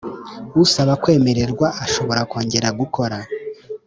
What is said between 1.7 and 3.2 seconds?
ashobora kongera gukora